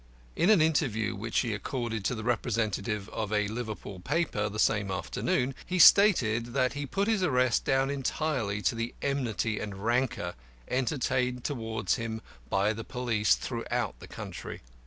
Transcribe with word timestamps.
In 0.35 0.49
an 0.49 0.61
interview 0.63 1.15
which 1.15 1.41
he 1.41 1.53
accorded 1.53 2.03
to 2.05 2.15
the 2.15 2.23
representative 2.23 3.07
of 3.09 3.31
a 3.31 3.47
Liverpool 3.47 3.99
paper 3.99 4.49
the 4.49 4.57
same 4.57 4.89
afternoon, 4.89 5.53
he 5.63 5.77
stated 5.77 6.55
that 6.55 6.73
he 6.73 6.87
put 6.87 7.07
his 7.07 7.21
arrest 7.21 7.65
down 7.65 7.91
entirely 7.91 8.63
to 8.63 8.73
the 8.73 8.95
enmity 9.03 9.59
and 9.59 9.85
rancour 9.85 10.33
entertained 10.67 11.43
towards 11.43 11.97
him 11.97 12.19
by 12.49 12.73
the 12.73 12.83
police 12.83 13.35
throughout 13.35 13.99
the 13.99 14.07
country. 14.07 14.63